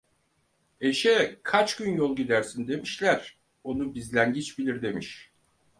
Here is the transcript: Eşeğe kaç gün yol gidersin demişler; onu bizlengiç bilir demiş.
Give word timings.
Eşeğe 0.81 1.39
kaç 1.43 1.75
gün 1.75 1.95
yol 1.97 2.15
gidersin 2.15 2.67
demişler; 2.67 3.37
onu 3.63 3.95
bizlengiç 3.95 4.59
bilir 4.59 4.81
demiş. 4.81 5.31